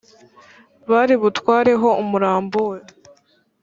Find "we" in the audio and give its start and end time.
2.69-2.77